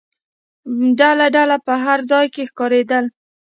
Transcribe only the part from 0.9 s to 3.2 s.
ډله ډله په هر ځای کې ښکارېدل.